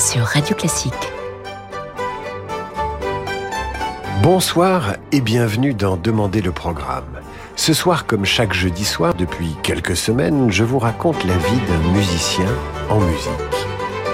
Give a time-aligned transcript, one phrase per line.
[0.00, 0.92] Sur Radio Classique.
[4.24, 7.20] Bonsoir et bienvenue dans Demander le programme.
[7.54, 11.92] Ce soir, comme chaque jeudi soir depuis quelques semaines, je vous raconte la vie d'un
[11.92, 12.48] musicien
[12.90, 13.30] en musique.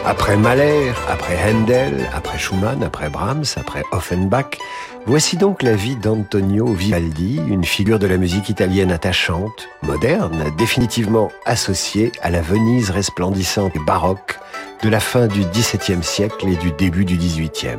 [0.05, 4.59] Après Mahler, après Handel, après Schumann, après Brahms, après Offenbach,
[5.07, 11.31] voici donc la vie d'Antonio Vivaldi, une figure de la musique italienne attachante, moderne, définitivement
[11.47, 14.39] associée à la Venise resplendissante et baroque
[14.83, 17.79] de la fin du XVIIe siècle et du début du XVIIIe.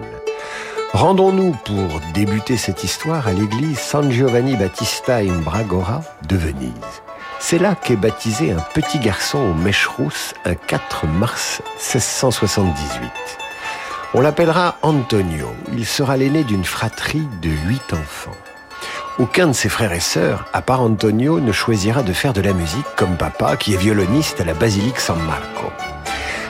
[0.93, 6.71] Rendons-nous pour débuter cette histoire à l'église San Giovanni Battista in Bragora de Venise.
[7.39, 13.11] C'est là qu'est baptisé un petit garçon aux mèches rousses un 4 mars 1678.
[14.13, 15.47] On l'appellera Antonio.
[15.73, 18.35] Il sera l'aîné d'une fratrie de huit enfants.
[19.17, 22.53] Aucun de ses frères et sœurs, à part Antonio, ne choisira de faire de la
[22.53, 25.71] musique comme papa, qui est violoniste à la basilique San Marco.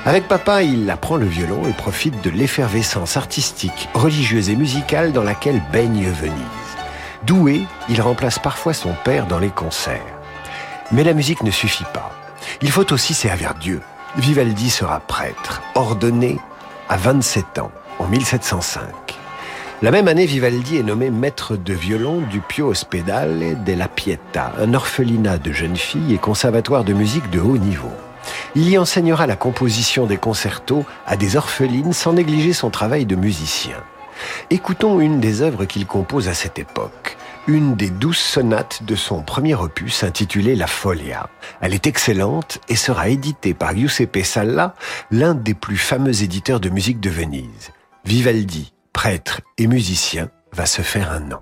[0.04, 5.22] Avec papa, il apprend le violon et profite de l'effervescence artistique, religieuse et musicale dans
[5.22, 6.34] laquelle baigne Venise.
[7.28, 10.02] Doué, il remplace parfois son père dans les concerts.
[10.92, 12.12] Mais la musique ne suffit pas.
[12.64, 13.82] Il faut aussi servir Dieu.
[14.18, 16.40] Vivaldi sera prêtre, ordonné
[16.90, 18.82] à 27 ans, en 1705.
[19.84, 24.74] La même année, Vivaldi est nommé maître de violon du Pio Ospedale della Pietà, un
[24.74, 27.94] orphelinat de jeunes filles et conservatoire de musique de haut niveau.
[28.54, 33.16] Il y enseignera la composition des concertos à des orphelines sans négliger son travail de
[33.16, 33.78] musicien.
[34.50, 39.24] Écoutons une des œuvres qu'il compose à cette époque, une des douze sonates de son
[39.24, 41.30] premier opus intitulé La Folia.
[41.62, 44.76] Elle est excellente et sera éditée par Giuseppe Salla,
[45.12, 47.72] l'un des plus fameux éditeurs de musique de Venise.
[48.04, 51.40] Vivaldi, prêtre et musicien, va se faire un nom.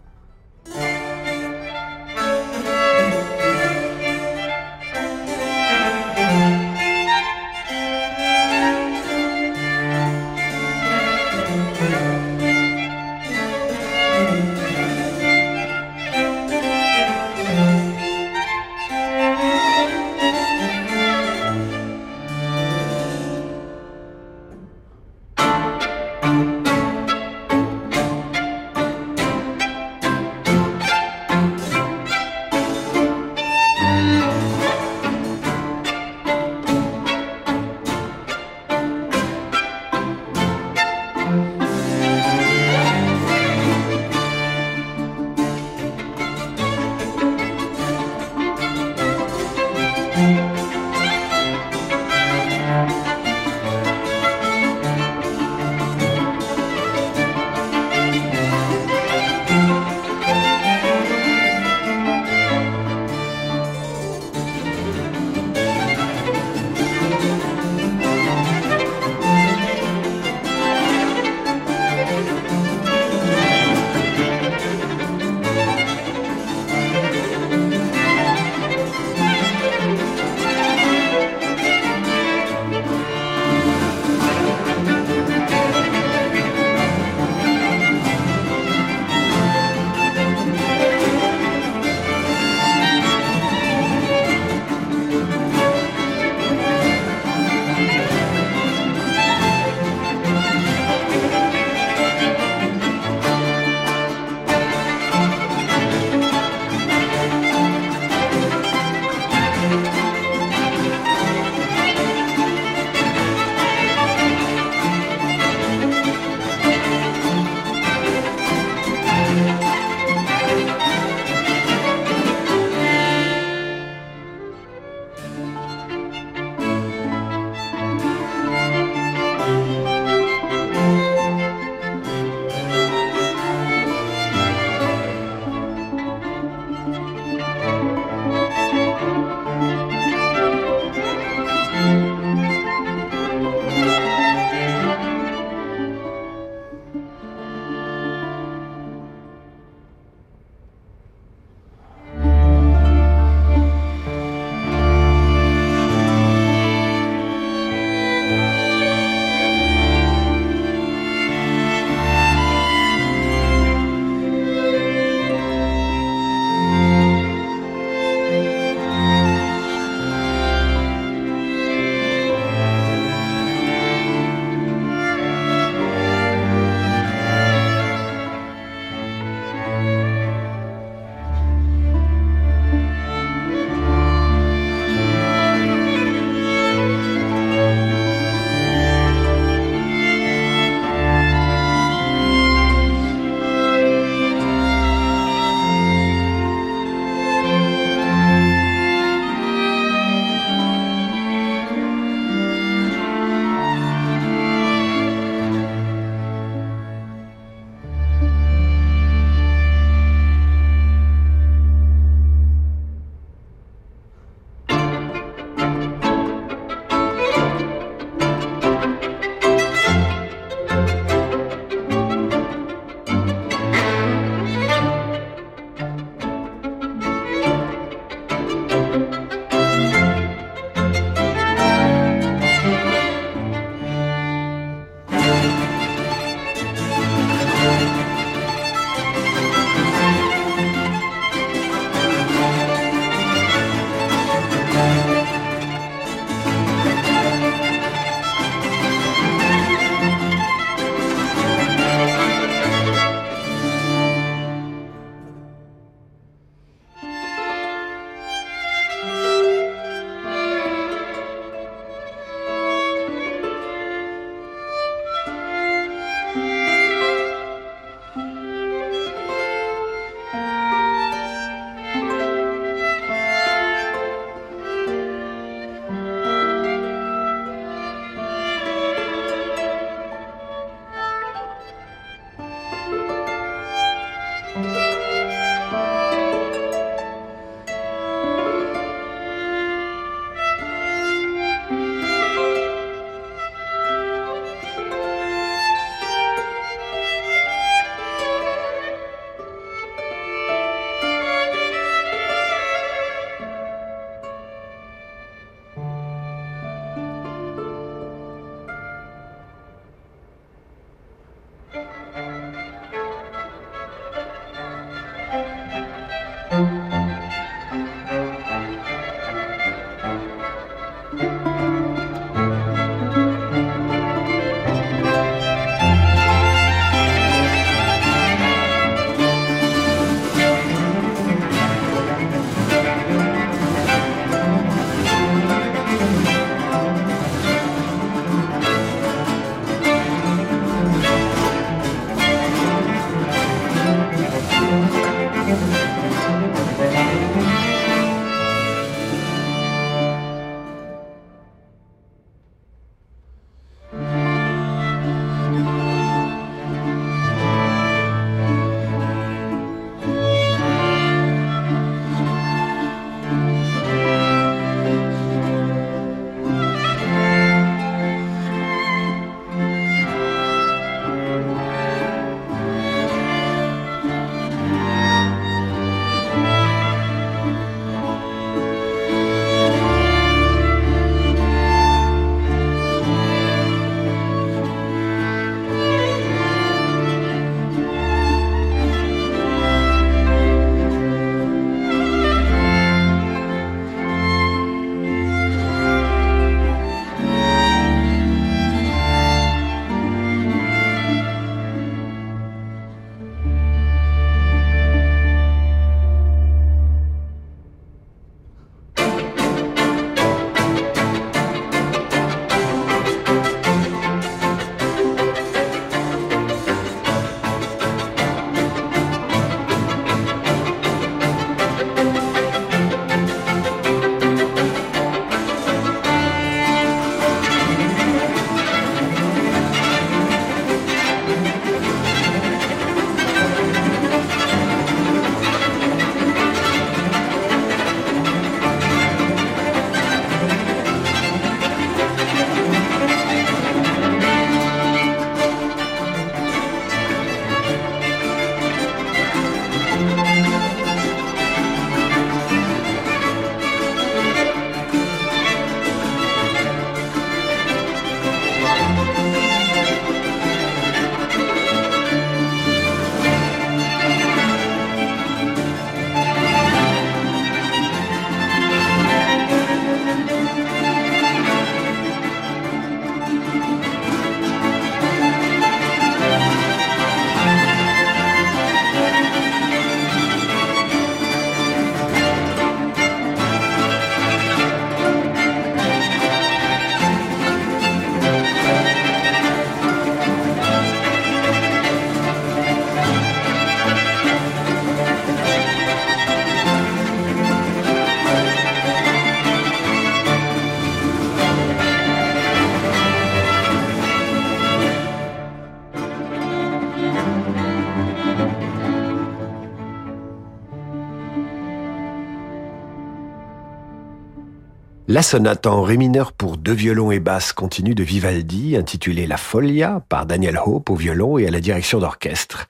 [515.19, 519.35] La sonate en ré mineur pour deux violons et basse continue de Vivaldi, intitulée La
[519.35, 522.67] Folia, par Daniel Hope au violon et à la direction d'orchestre.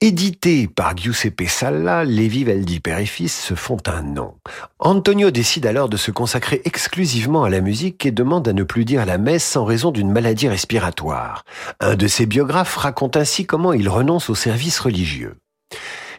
[0.00, 4.32] Édité par Giuseppe Salla, les Vivaldi père et fils se font un nom.
[4.78, 8.86] Antonio décide alors de se consacrer exclusivement à la musique et demande à ne plus
[8.86, 11.44] dire la messe en raison d'une maladie respiratoire.
[11.78, 15.36] Un de ses biographes raconte ainsi comment il renonce au service religieux.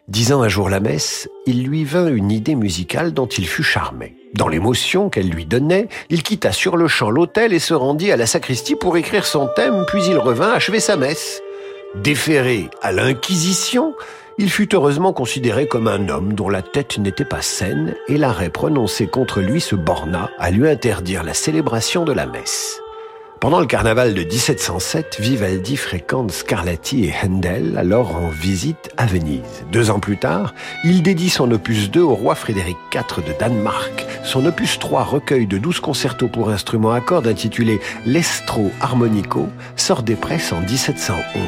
[0.08, 4.16] Disant un jour la messe, il lui vint une idée musicale dont il fut charmé.
[4.34, 8.18] Dans l'émotion qu'elle lui donnait, il quitta sur le champ l'hôtel et se rendit à
[8.18, 11.42] la sacristie pour écrire son thème, puis il revint achever sa messe.
[11.96, 13.94] Déféré à l'Inquisition,
[14.40, 18.50] il fut heureusement considéré comme un homme dont la tête n'était pas saine, et l'arrêt
[18.50, 22.83] prononcé contre lui se borna à lui interdire la célébration de la messe.
[23.44, 29.66] Pendant le carnaval de 1707, Vivaldi fréquente Scarlatti et Handel, alors en visite à Venise.
[29.70, 30.54] Deux ans plus tard,
[30.86, 34.06] il dédie son opus 2 au roi Frédéric IV de Danemark.
[34.24, 40.04] Son opus 3, recueil de 12 concertos pour instruments à cordes intitulé L'Estro Harmonico, sort
[40.04, 41.44] des presses en 1711.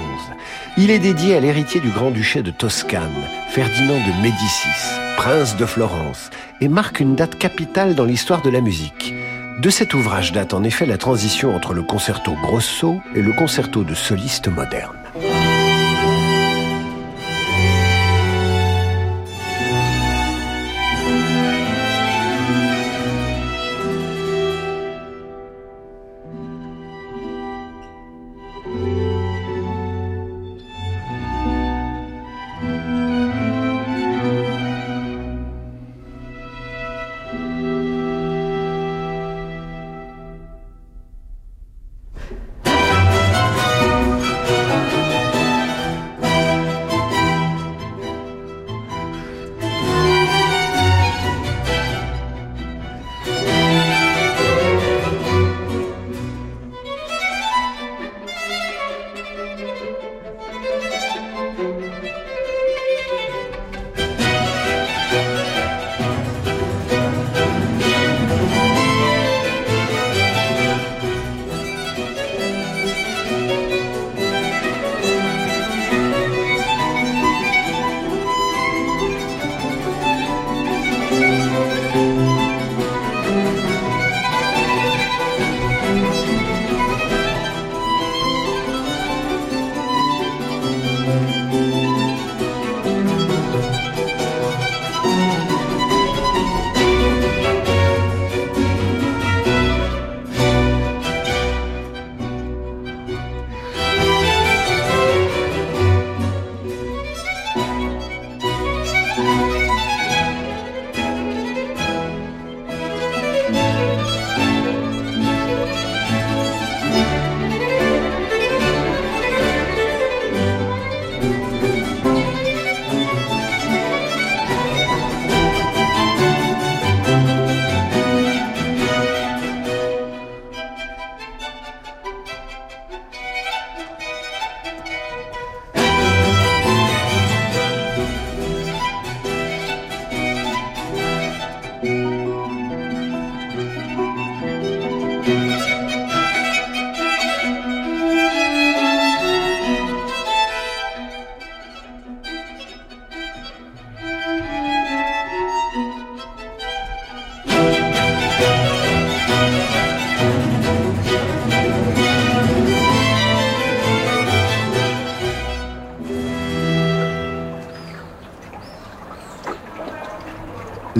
[0.75, 6.29] Il est dédié à l'héritier du grand-duché de Toscane, Ferdinand de Médicis, prince de Florence,
[6.59, 9.13] et marque une date capitale dans l'histoire de la musique.
[9.57, 13.85] De cet ouvrage date en effet la transition entre le concerto grosso et le concerto
[13.85, 15.04] de soliste moderne.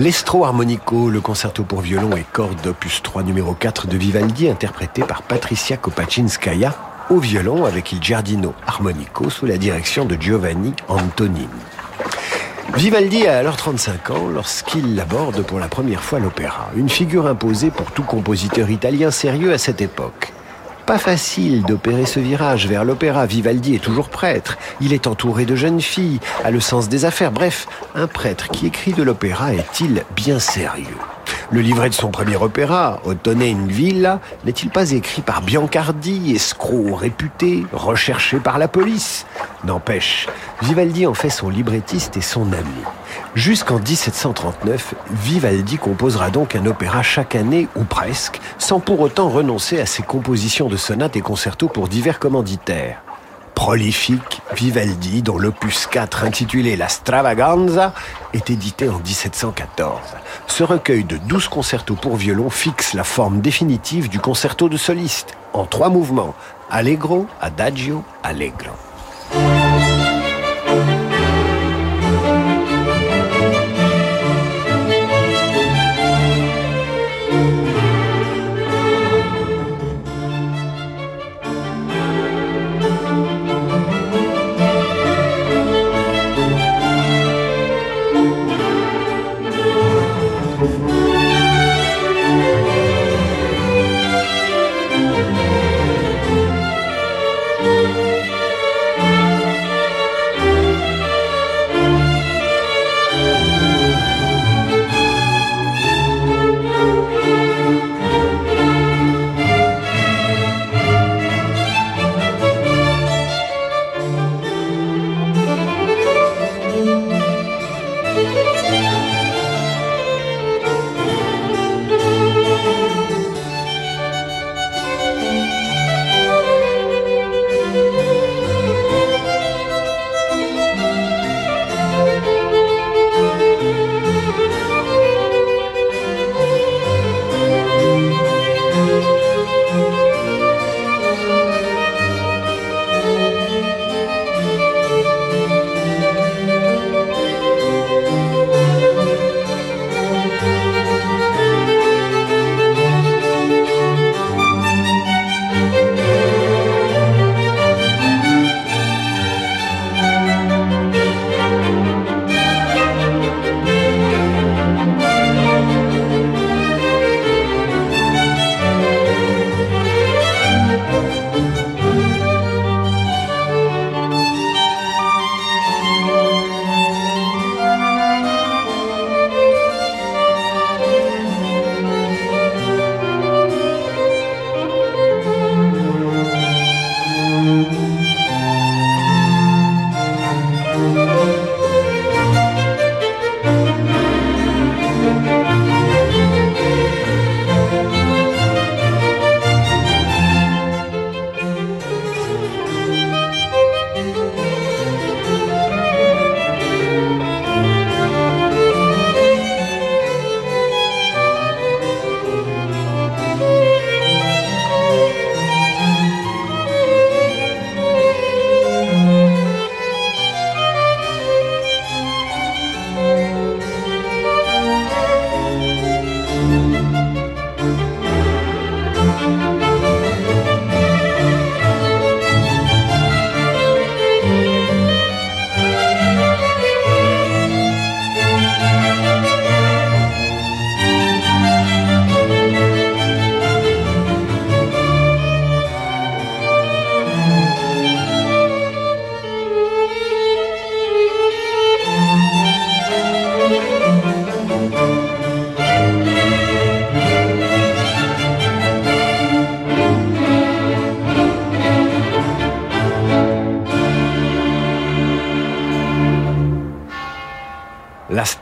[0.06, 5.02] L'Estro Harmonico, le concerto pour violon et cordes opus 3 numéro 4 de Vivaldi, interprété
[5.02, 6.76] par Patricia Kopaczynskaya
[7.10, 11.48] au violon avec il Giardino Harmonico sous la direction de Giovanni Antonini.
[12.76, 17.72] Vivaldi a alors 35 ans lorsqu'il aborde pour la première fois l'opéra, une figure imposée
[17.72, 20.32] pour tout compositeur italien sérieux à cette époque.
[20.86, 23.26] Pas facile d'opérer ce virage vers l'opéra.
[23.26, 24.56] Vivaldi est toujours prêtre.
[24.80, 27.32] Il est entouré de jeunes filles, a le sens des affaires.
[27.32, 27.66] Bref,
[27.96, 30.86] un prêtre qui écrit de l'opéra est-il bien sérieux?
[31.50, 36.96] Le livret de son premier opéra, Ottone in Villa, n'est-il pas écrit par Biancardi, escroc
[36.96, 39.26] réputé, recherché par la police?
[39.64, 40.26] N'empêche,
[40.62, 42.82] Vivaldi en fait son librettiste et son ami.
[43.34, 49.80] Jusqu'en 1739, Vivaldi composera donc un opéra chaque année, ou presque, sans pour autant renoncer
[49.80, 53.02] à ses compositions de sonates et concertos pour divers commanditaires.
[53.56, 57.94] Prolifique, Vivaldi, dont l'opus 4 intitulé La Stravaganza
[58.34, 59.98] est édité en 1714.
[60.46, 65.34] Ce recueil de 12 concertos pour violon fixe la forme définitive du concerto de soliste,
[65.54, 66.34] en trois mouvements,
[66.70, 68.72] allegro, adagio, allegro.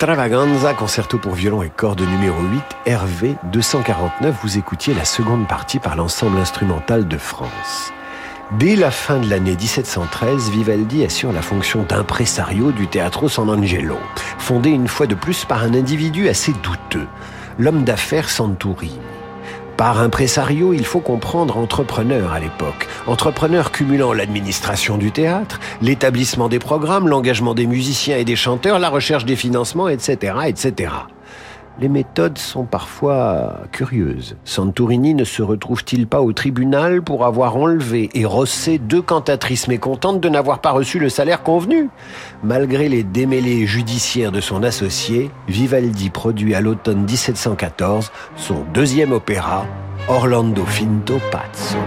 [0.05, 5.79] Stravaganza, concerto pour violon et cordes numéro 8, Hervé 249, vous écoutiez la seconde partie
[5.79, 7.91] par l'ensemble instrumental de France.
[8.59, 13.97] Dès la fin de l'année 1713, Vivaldi assure la fonction d'impresario du Teatro San Angelo,
[14.37, 17.07] fondé une fois de plus par un individu assez douteux,
[17.59, 19.14] l'homme d'affaires Santurini.
[19.77, 22.87] Par impresario, il faut comprendre entrepreneur à l'époque.
[23.09, 28.89] Entrepreneur cumulant l'administration du théâtre, l'établissement des programmes, l'engagement des musiciens et des chanteurs, la
[28.89, 30.91] recherche des financements, etc., etc
[31.81, 34.37] les méthodes sont parfois curieuses.
[34.45, 40.21] Santorini ne se retrouve-t-il pas au tribunal pour avoir enlevé et rossé deux cantatrices mécontentes
[40.21, 41.89] de n'avoir pas reçu le salaire convenu?
[42.43, 49.67] Malgré les démêlés judiciaires de son associé, Vivaldi produit à l'automne 1714 son deuxième opéra,
[50.09, 51.79] Orlando Finto Pazzo.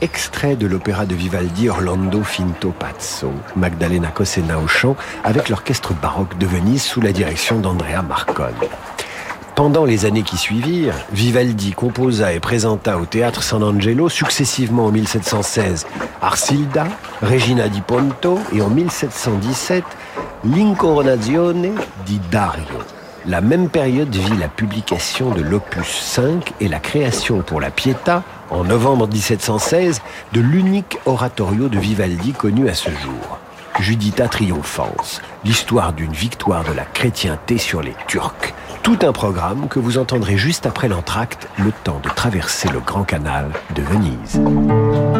[0.00, 6.46] De l'opéra de Vivaldi Orlando Finto Pazzo, Magdalena Cosena au chant, avec l'orchestre baroque de
[6.46, 8.54] Venise sous la direction d'Andrea Marcon.
[9.54, 14.90] Pendant les années qui suivirent, Vivaldi composa et présenta au théâtre San Angelo successivement en
[14.90, 15.86] 1716
[16.22, 16.86] Arsilda,
[17.20, 19.84] Regina di Ponto et en 1717
[20.44, 21.72] L'Incoronazione
[22.06, 22.78] di Dario.
[23.26, 28.22] La même période vit la publication de l'opus 5 et la création pour la Pietà
[28.50, 33.38] en novembre 1716, de l'unique oratorio de Vivaldi connu à ce jour,
[33.78, 38.54] Judita Triomphans, l'histoire d'une victoire de la chrétienté sur les Turcs.
[38.82, 43.04] Tout un programme que vous entendrez juste après l'entracte, le temps de traverser le Grand
[43.04, 45.19] Canal de Venise.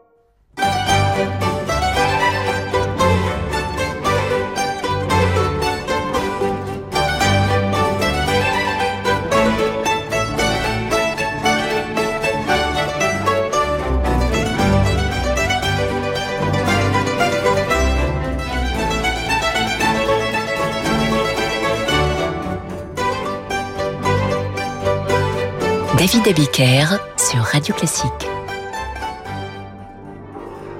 [26.11, 28.27] David Abiker sur Radio Classique.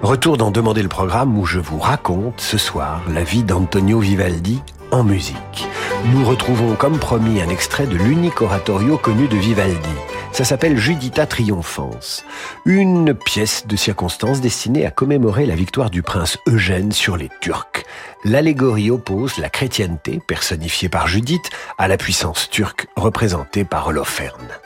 [0.01, 4.61] Retour dans Demander le programme où je vous raconte ce soir la vie d'Antonio Vivaldi
[4.91, 5.69] en musique.
[6.07, 9.89] Nous retrouvons comme promis un extrait de l'unique oratorio connu de Vivaldi.
[10.33, 12.23] Ça s'appelle Judita Triomphans,
[12.65, 17.85] une pièce de circonstance destinée à commémorer la victoire du prince Eugène sur les Turcs.
[18.25, 24.59] L'allégorie oppose la chrétienté, personnifiée par Judith, à la puissance turque, représentée par Holoferne.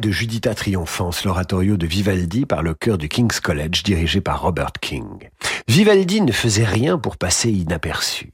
[0.00, 4.72] De Juditha Triomphance, l'oratorio de Vivaldi par le chœur du King's College dirigé par Robert
[4.80, 5.28] King.
[5.68, 8.32] Vivaldi ne faisait rien pour passer inaperçu.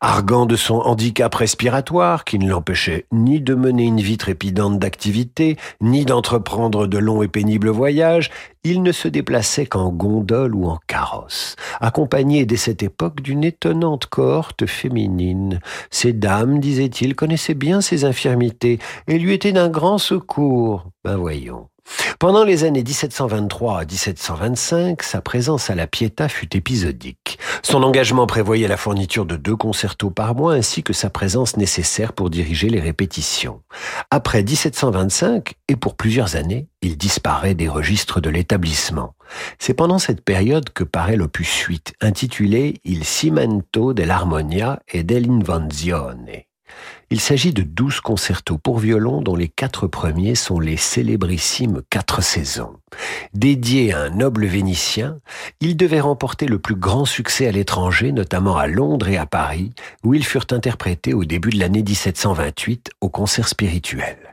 [0.00, 5.56] Argant de son handicap respiratoire qui ne l'empêchait ni de mener une vie trépidante d'activité,
[5.80, 8.30] ni d'entreprendre de longs et pénibles voyages,
[8.64, 14.06] il ne se déplaçait qu'en gondole ou en carrosse, accompagné dès cette époque d'une étonnante
[14.06, 15.60] cohorte féminine.
[15.90, 20.84] Ces dames, disait-il, connaissaient bien ses infirmités et lui étaient d'un grand secours.
[21.04, 21.69] Ben voyons.
[22.18, 27.38] Pendant les années 1723 à 1725, sa présence à la Pietà fut épisodique.
[27.62, 32.12] Son engagement prévoyait la fourniture de deux concertos par mois ainsi que sa présence nécessaire
[32.12, 33.62] pour diriger les répétitions.
[34.10, 39.14] Après 1725, et pour plusieurs années, il disparaît des registres de l'établissement.
[39.58, 46.49] C'est pendant cette période que paraît l'opus 8, intitulé Il cimento dell'armonia e dell'invenzione.
[47.12, 52.22] Il s'agit de douze concertos pour violon dont les quatre premiers sont les célébrissimes quatre
[52.22, 52.76] saisons.
[53.34, 55.18] Dédiés à un noble vénitien,
[55.60, 59.72] ils devaient remporter le plus grand succès à l'étranger, notamment à Londres et à Paris,
[60.04, 64.29] où ils furent interprétés au début de l'année 1728 au concert spirituel.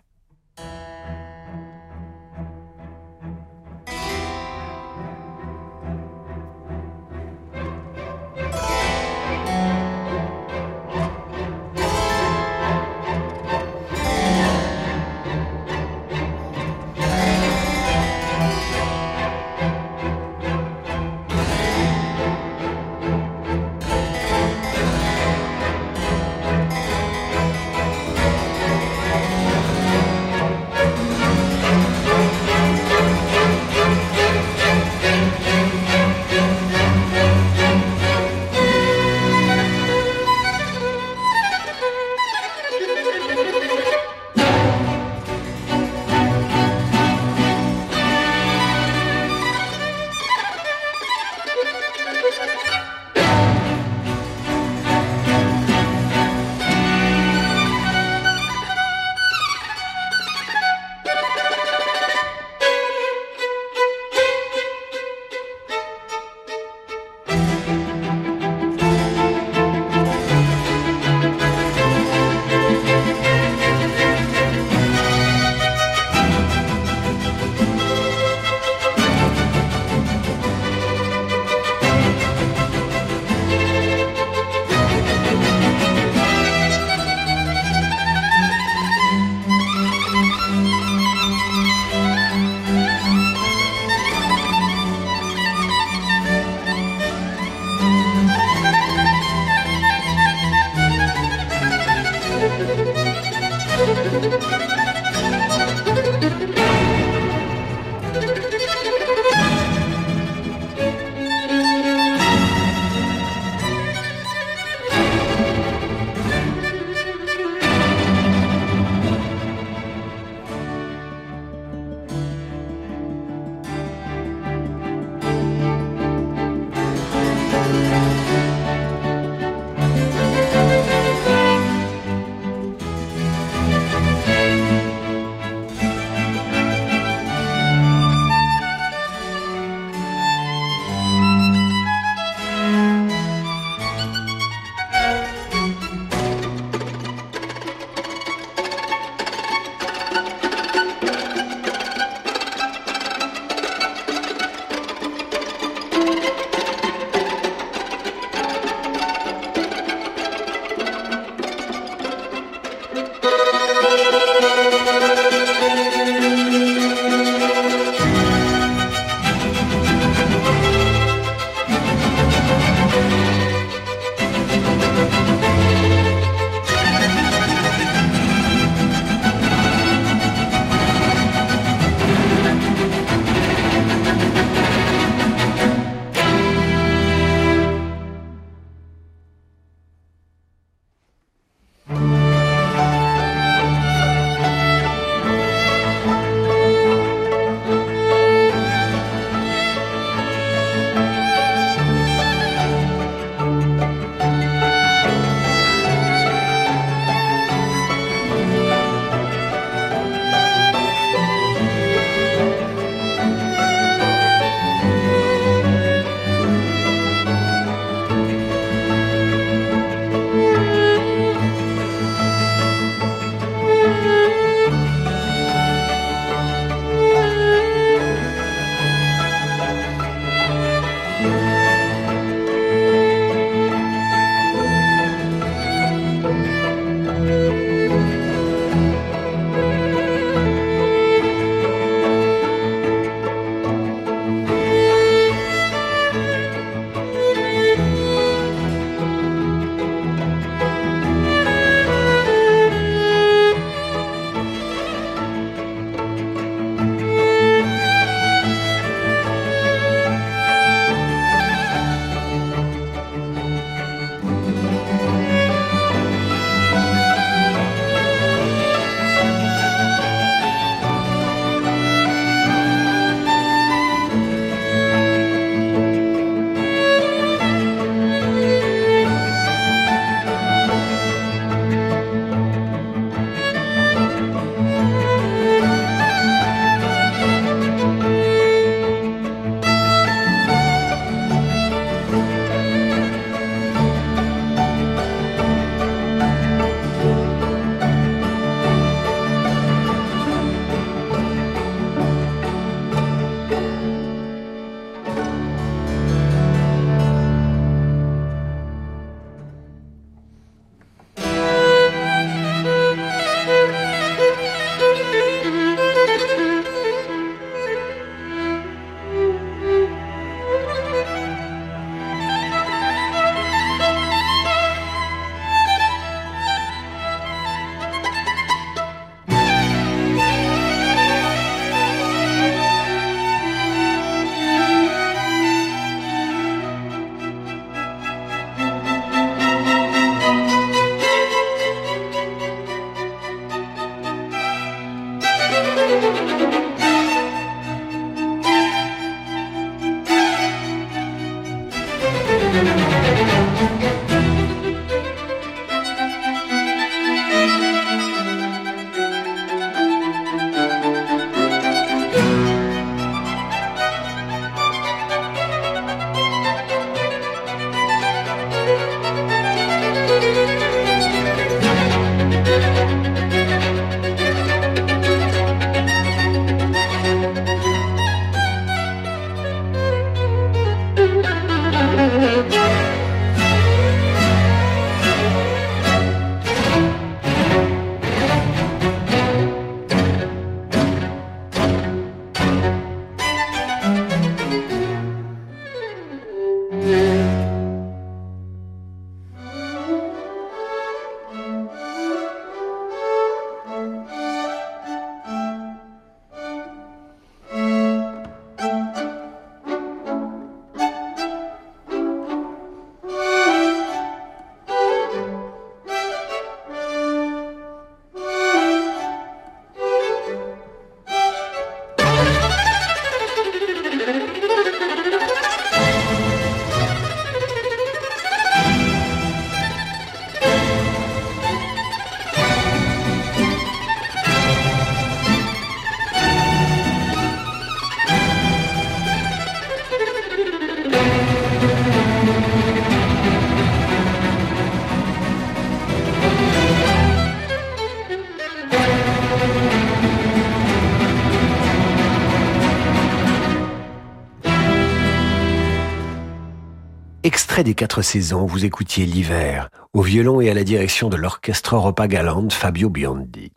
[457.57, 461.73] Extrait des quatre saisons, vous écoutiez l'hiver, au violon et à la direction de l'orchestre
[461.73, 463.51] Europa Galante Fabio Biondi.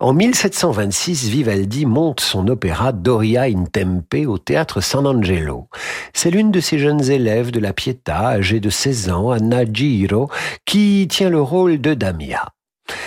[0.00, 5.68] En 1726, Vivaldi monte son opéra Doria in Tempe au théâtre San Angelo.
[6.14, 10.28] C'est l'une de ses jeunes élèves de la Pietà, âgée de 16 ans, Anna Giro,
[10.64, 12.44] qui tient le rôle de Damia.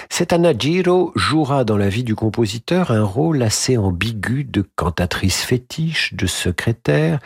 [0.10, 5.44] Cette Anna Giro jouera dans la vie du compositeur un rôle assez ambigu de cantatrice
[5.44, 7.20] fétiche, de secrétaire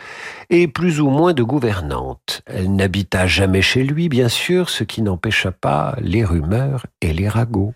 [0.50, 2.42] et plus ou moins de gouvernante.
[2.46, 7.28] Elle n'habita jamais chez lui, bien sûr, ce qui n'empêcha pas les rumeurs et les
[7.28, 7.74] ragots.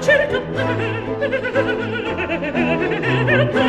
[0.00, 0.40] cerca
[3.52, 3.61] me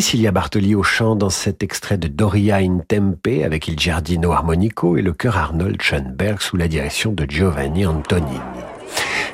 [0.00, 4.96] Cecilia Bartoli au chant dans cet extrait de Doria in Tempe avec il Giardino Armonico
[4.96, 8.38] et le chœur Arnold Schoenberg sous la direction de Giovanni Antonini.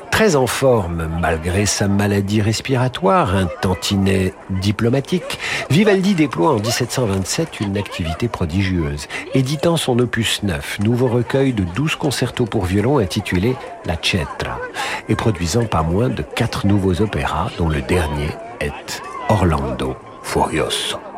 [0.09, 5.37] Très en forme, malgré sa maladie respiratoire, un tantinet diplomatique,
[5.69, 9.05] Vivaldi déploie en 1727 une activité prodigieuse,
[9.35, 13.55] éditant son opus 9, nouveau recueil de 12 concertos pour violon intitulé
[13.85, 14.59] La Cetra,
[15.09, 19.95] et produisant pas moins de quatre nouveaux opéras, dont le dernier est Orlando
[20.35, 21.14] furioso.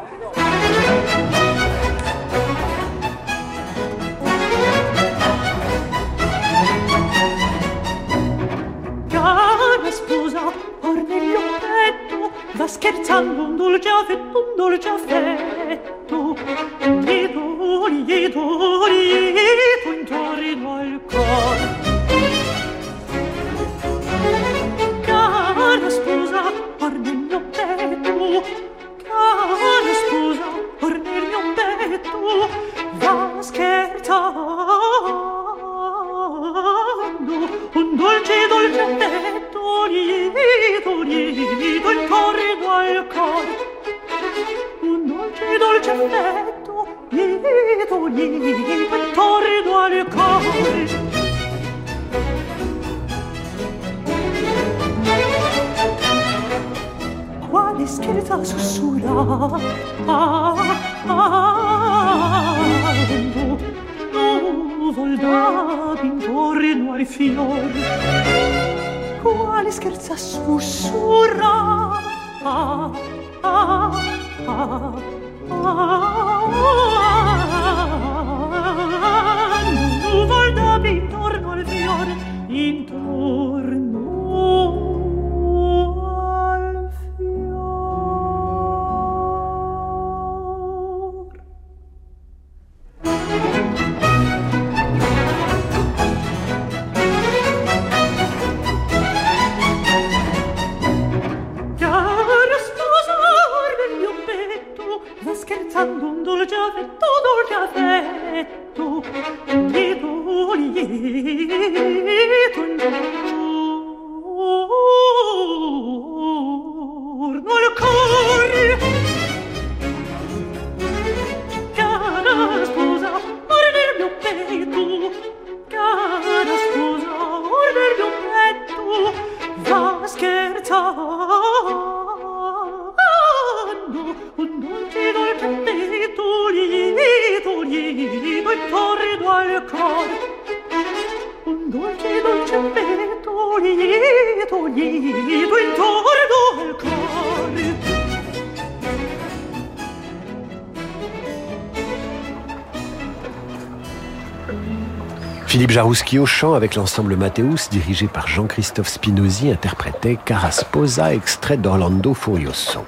[155.47, 162.13] Philippe Jarouski au chant avec l'ensemble Mathéus, dirigé par Jean-Christophe Spinozzi, interprétait Carasposa, extrait d'Orlando
[162.13, 162.85] Furioso.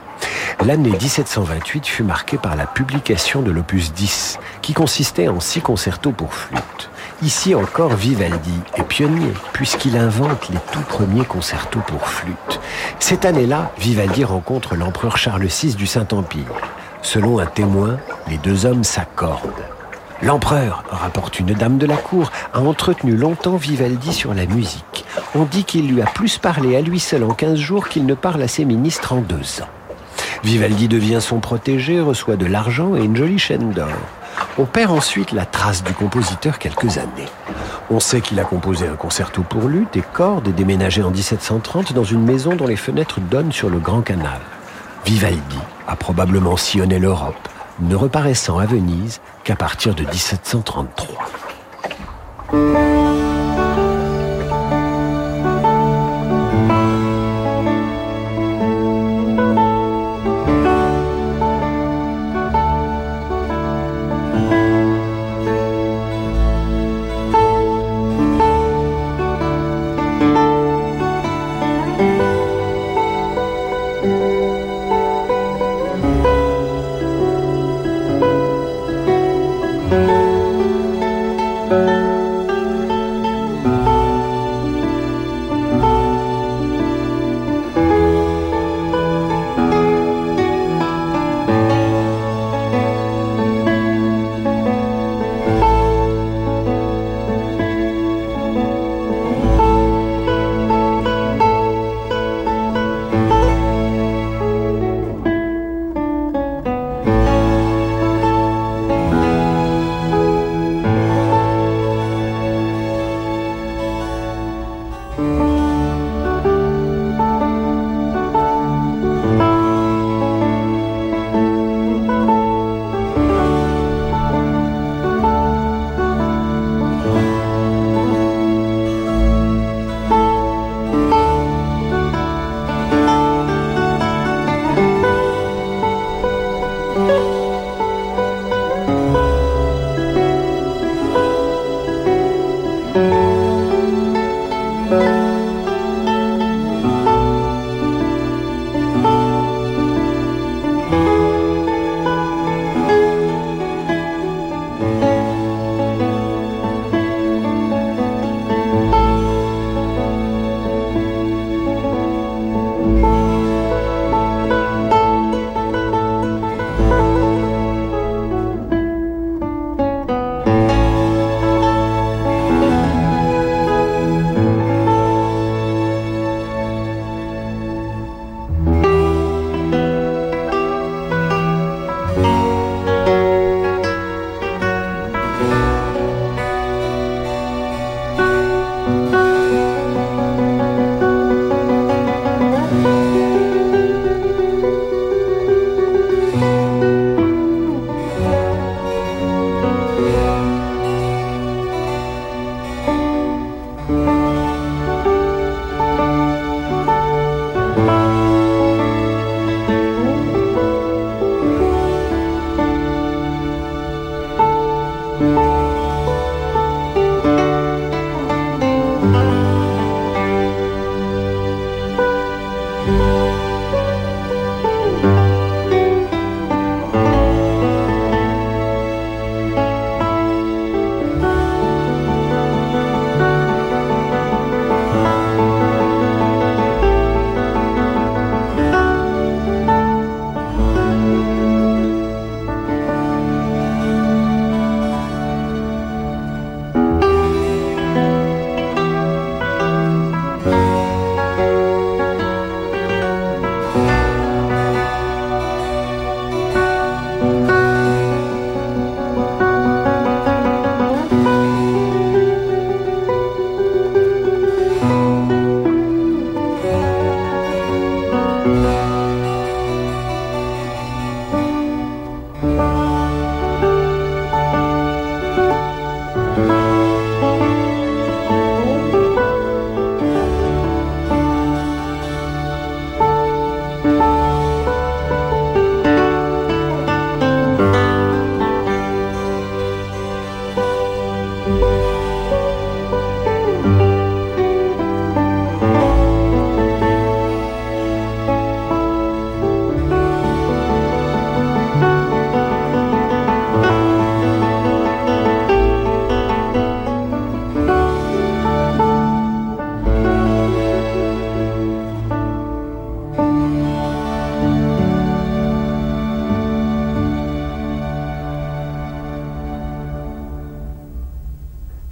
[0.64, 6.12] L'année 1728 fut marquée par la publication de l'opus 10, qui consistait en six concertos
[6.12, 6.92] pour flûte.
[7.22, 12.62] Ici encore, Vivaldi est pionnier, puisqu'il invente les tout premiers concertos pour flûte.
[13.00, 16.54] Cette année-là, Vivaldi rencontre l'empereur Charles VI du Saint-Empire.
[17.02, 17.98] Selon un témoin,
[18.30, 19.66] les deux hommes s'accordent.
[20.22, 25.04] L'empereur, rapporte une dame de la cour, a entretenu longtemps Vivaldi sur la musique.
[25.36, 28.14] On dit qu'il lui a plus parlé à lui seul en 15 jours qu'il ne
[28.14, 29.70] parle à ses ministres en deux ans.
[30.46, 33.90] Vivaldi devient son protégé, reçoit de l'argent et une jolie chaîne d'or.
[34.58, 37.30] On perd ensuite la trace du compositeur quelques années.
[37.90, 41.94] On sait qu'il a composé un concerto pour luth et cordes et déménagé en 1730
[41.94, 44.40] dans une maison dont les fenêtres donnent sur le Grand Canal.
[45.06, 47.48] Vivaldi a probablement sillonné l'Europe,
[47.80, 51.30] ne reparaissant à Venise qu'à partir de 1733.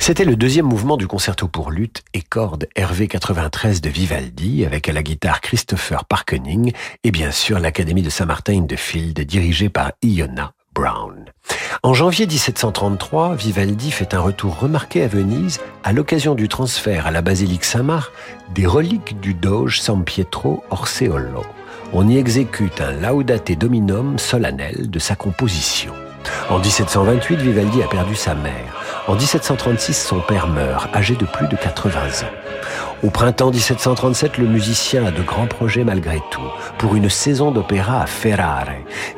[0.08, 4.88] C'était le deuxième mouvement du concerto pour lutte et cordes Hervé 93 de Vivaldi avec
[4.88, 6.72] à la guitare Christopher Parkening
[7.04, 11.26] et bien sûr l'Académie de Saint-Martin de Field dirigée par Iona Brown.
[11.84, 17.12] En janvier 1733, Vivaldi fait un retour remarqué à Venise à l'occasion du transfert à
[17.12, 18.10] la basilique Saint-Marc
[18.56, 21.44] des reliques du doge San Pietro Orseolo.
[21.92, 25.92] On y exécute un laudate dominum solennel de sa composition.
[26.50, 28.76] En 1728, Vivaldi a perdu sa mère.
[29.08, 32.48] En 1736, son père meurt, âgé de plus de 80 ans.
[33.04, 36.42] Au printemps 1737, le musicien a de grands projets malgré tout,
[36.78, 38.68] pour une saison d'opéra à Ferrare.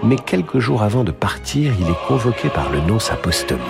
[0.03, 3.63] Mais quelques jours avant de partir, il est convoqué par le nonce apostolique.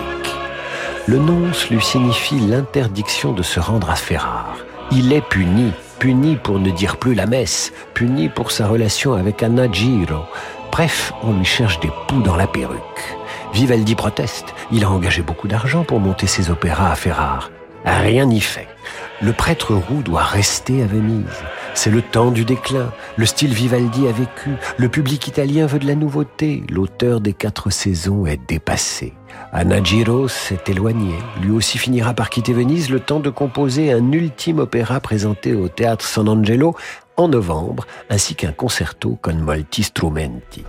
[1.06, 4.56] Le nonce lui signifie l'interdiction de se rendre à Ferrare.
[4.90, 9.42] Il est puni, puni pour ne dire plus la messe, puni pour sa relation avec
[9.42, 10.24] Anna Giro.
[10.72, 13.19] Bref, on lui cherche des poux dans la perruque.
[13.52, 14.54] Vivaldi proteste.
[14.70, 17.50] Il a engagé beaucoup d'argent pour monter ses opéras à Ferrare.
[17.84, 18.68] Rien n'y fait.
[19.22, 21.26] Le prêtre roux doit rester à Venise.
[21.74, 22.92] C'est le temps du déclin.
[23.16, 24.50] Le style Vivaldi a vécu.
[24.76, 26.62] Le public italien veut de la nouveauté.
[26.70, 29.14] L'auteur des quatre saisons est dépassé.
[29.52, 31.14] Anagiro s'est éloigné.
[31.42, 35.68] Lui aussi finira par quitter Venise le temps de composer un ultime opéra présenté au
[35.68, 36.74] théâtre San Angelo
[37.16, 40.64] en novembre, ainsi qu'un concerto con molti strumenti.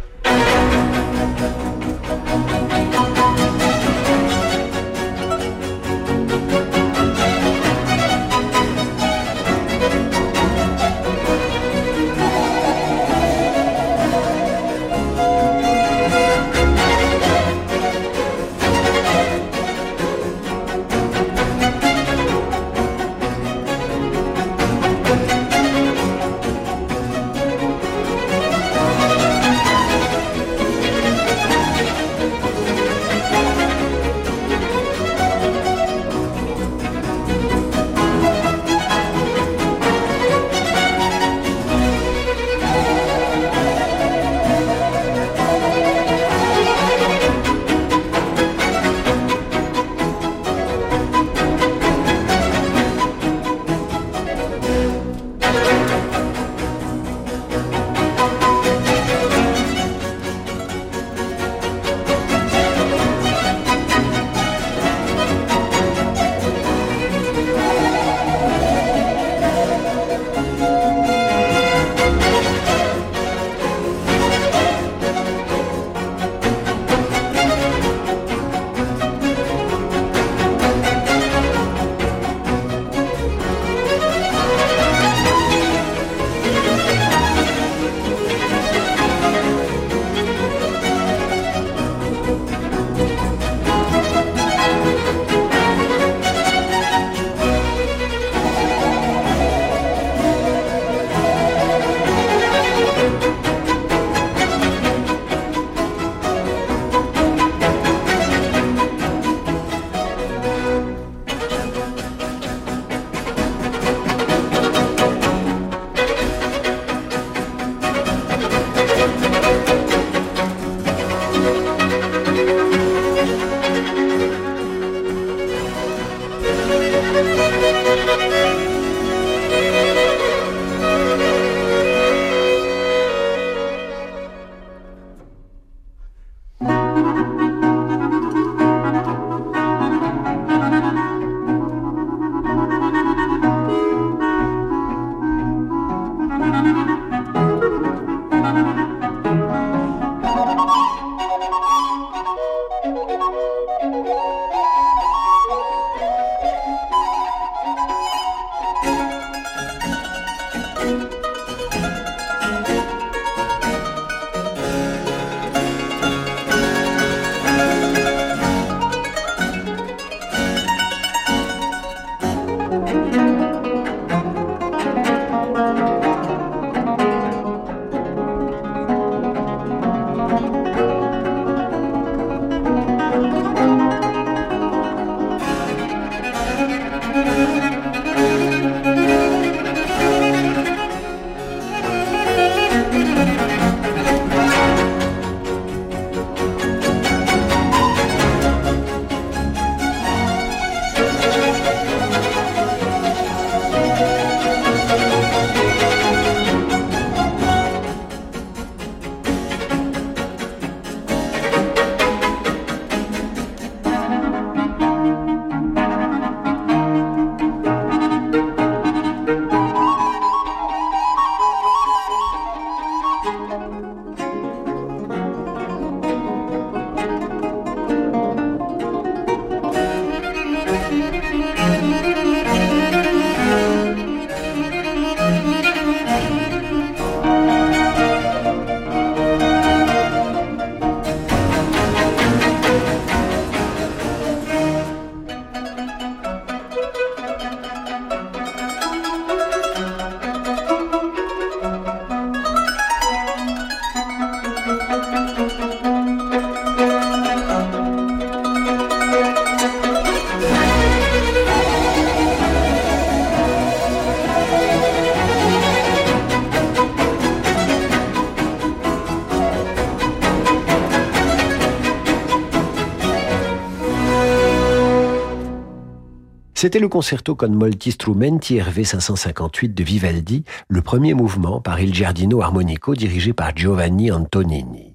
[276.61, 281.91] C'était le concerto con molti strumenti RV 558 de Vivaldi, le premier mouvement par Il
[281.91, 284.93] Giardino Armonico dirigé par Giovanni Antonini.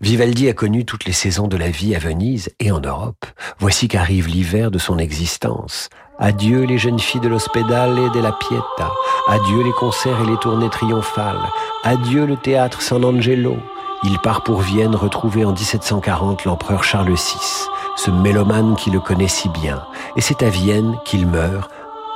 [0.00, 3.26] Vivaldi a connu toutes les saisons de la vie à Venise et en Europe.
[3.60, 5.88] Voici qu'arrive l'hiver de son existence.
[6.18, 8.90] Adieu les jeunes filles de l'Ospedale et de la Pietà.
[9.28, 11.48] Adieu les concerts et les tournées triomphales.
[11.84, 13.56] Adieu le théâtre San Angelo.
[14.02, 17.68] Il part pour Vienne retrouver en 1740 l'empereur Charles VI,
[17.98, 19.82] ce mélomane qui le connaît si bien.
[20.16, 21.70] Et c'est à Vienne qu'il meurt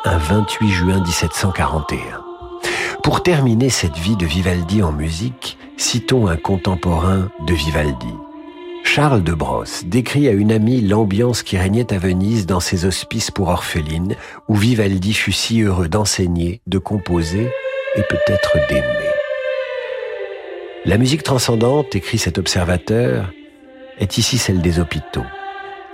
[0.05, 1.99] un 28 juin 1741.
[3.03, 8.14] Pour terminer cette vie de Vivaldi en musique, citons un contemporain de Vivaldi.
[8.85, 13.30] Charles de Brosse décrit à une amie l'ambiance qui régnait à Venise dans ses hospices
[13.30, 14.14] pour orphelines,
[14.49, 17.51] où Vivaldi fut si heureux d'enseigner, de composer
[17.97, 19.11] et peut-être d'aimer.
[20.85, 23.33] La musique transcendante, écrit cet observateur,
[23.99, 25.24] est ici celle des hôpitaux.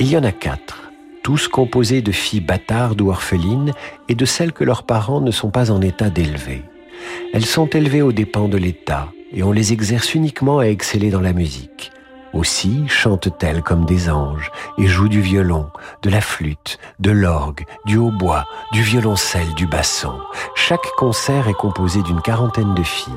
[0.01, 0.93] Il y en a quatre,
[1.25, 3.73] tous composés de filles bâtardes ou orphelines
[4.09, 6.63] et de celles que leurs parents ne sont pas en état d'élever.
[7.35, 11.21] Elles sont élevées aux dépens de l'État et on les exerce uniquement à exceller dans
[11.21, 11.91] la musique.
[12.33, 15.69] Aussi chantent-elles comme des anges et jouent du violon,
[16.03, 20.15] de la flûte, de l'orgue, du hautbois, du violoncelle, du basson.
[20.55, 23.13] Chaque concert est composé d'une quarantaine de filles.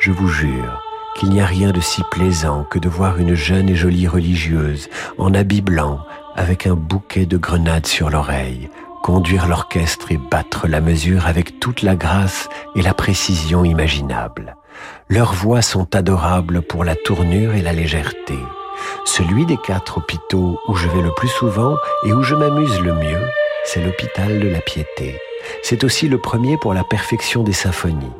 [0.00, 0.82] Je vous jure
[1.16, 4.88] qu'il n'y a rien de si plaisant que de voir une jeune et jolie religieuse
[5.18, 6.00] en habit blanc
[6.36, 8.70] avec un bouquet de grenades sur l'oreille,
[9.02, 14.56] conduire l'orchestre et battre la mesure avec toute la grâce et la précision imaginables.
[15.08, 18.38] Leurs voix sont adorables pour la tournure et la légèreté.
[19.04, 22.94] Celui des quatre hôpitaux où je vais le plus souvent et où je m'amuse le
[22.94, 23.28] mieux,
[23.64, 25.18] c'est l'hôpital de la Piété.
[25.62, 28.12] C'est aussi le premier pour la perfection des symphonies.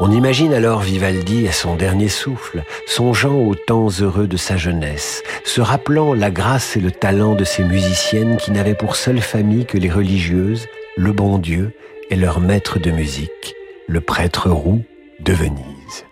[0.00, 5.22] On imagine alors Vivaldi à son dernier souffle, songeant aux temps heureux de sa jeunesse,
[5.44, 9.66] se rappelant la grâce et le talent de ces musiciennes qui n'avaient pour seule famille
[9.66, 10.66] que les religieuses,
[10.96, 11.72] le bon Dieu
[12.10, 13.54] et leur maître de musique,
[13.86, 14.82] le prêtre roux
[15.20, 16.04] de Venise.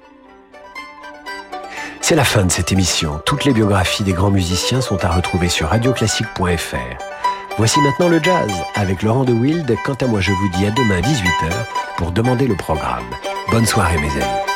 [2.00, 3.20] C'est la fin de cette émission.
[3.26, 7.11] Toutes les biographies des grands musiciens sont à retrouver sur radioclassique.fr.
[7.58, 9.76] Voici maintenant le jazz avec Laurent de Wild.
[9.84, 11.52] Quant à moi, je vous dis à demain 18h
[11.96, 13.04] pour demander le programme.
[13.50, 14.51] Bonne soirée mes amis.